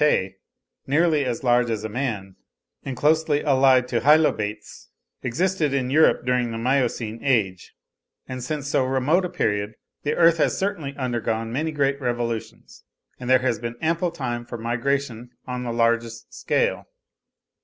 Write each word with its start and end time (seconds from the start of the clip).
of 0.01 0.07
Lartet, 0.07 0.33
nearly 0.87 1.23
as 1.25 1.43
large 1.43 1.69
as 1.69 1.83
a 1.83 1.87
man, 1.87 2.35
and 2.83 2.97
closely 2.97 3.43
allied 3.43 3.87
to 3.87 3.99
Hylobates, 4.01 4.87
existed 5.21 5.75
in 5.75 5.91
Europe 5.91 6.25
during 6.25 6.49
the 6.49 6.57
Miocene 6.57 7.19
age; 7.23 7.75
and 8.27 8.43
since 8.43 8.67
so 8.67 8.83
remote 8.83 9.25
a 9.25 9.29
period 9.29 9.75
the 10.01 10.15
earth 10.15 10.37
has 10.39 10.57
certainly 10.57 10.97
undergone 10.97 11.53
many 11.53 11.71
great 11.71 12.01
revolutions, 12.01 12.83
and 13.19 13.29
there 13.29 13.43
has 13.45 13.59
been 13.59 13.75
ample 13.79 14.09
time 14.09 14.43
for 14.43 14.57
migration 14.57 15.29
on 15.45 15.61
the 15.63 15.71
largest 15.71 16.33
scale. 16.33 16.85